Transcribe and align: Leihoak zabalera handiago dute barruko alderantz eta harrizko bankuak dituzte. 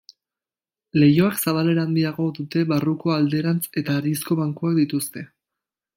Leihoak 1.01 1.37
zabalera 1.43 1.83
handiago 1.89 2.25
dute 2.39 2.63
barruko 2.71 3.15
alderantz 3.19 3.63
eta 3.83 3.99
harrizko 3.99 4.39
bankuak 4.41 4.79
dituzte. 4.83 5.29